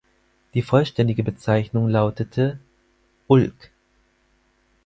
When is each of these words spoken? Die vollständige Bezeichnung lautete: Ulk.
Die 0.55 0.63
vollständige 0.63 1.23
Bezeichnung 1.23 1.87
lautete: 1.87 2.57
Ulk. 3.27 3.69